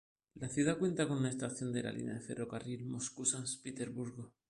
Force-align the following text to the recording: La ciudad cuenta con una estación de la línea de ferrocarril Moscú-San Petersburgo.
La 0.33 0.49
ciudad 0.49 0.79
cuenta 0.79 1.07
con 1.07 1.19
una 1.19 1.29
estación 1.29 1.71
de 1.73 1.83
la 1.83 1.91
línea 1.91 2.15
de 2.15 2.21
ferrocarril 2.21 2.85
Moscú-San 2.87 3.43
Petersburgo. 3.63 4.31